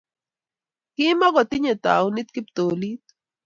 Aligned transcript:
Kimukotinyei 0.95 1.81
taonit 1.83 2.29
kiptolit 2.33 3.03